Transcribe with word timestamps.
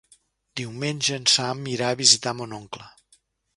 Diumenge 0.61 1.19
en 1.21 1.29
Sam 1.35 1.63
irà 1.75 1.91
a 1.91 1.99
visitar 2.01 2.35
mon 2.41 2.59
oncle. 2.63 2.91